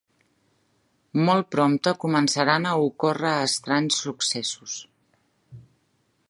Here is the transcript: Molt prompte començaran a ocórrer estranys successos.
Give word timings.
Molt 1.27 1.49
prompte 1.55 1.93
començaran 2.05 2.65
a 2.69 2.73
ocórrer 2.87 3.35
estranys 3.51 4.01
successos. 4.07 4.79